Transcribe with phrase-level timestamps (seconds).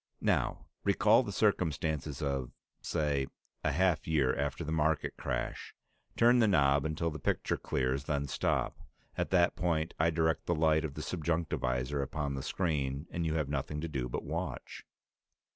[0.23, 2.49] "Now recall the circumstances of,
[2.81, 3.27] say,
[3.63, 5.75] a half year after the market crash.
[6.17, 8.79] Turn the knob until the picture clears, then stop.
[9.15, 13.35] At that point I direct the light of the subjunctivisor upon the screen, and you
[13.35, 14.83] have nothing to do but watch."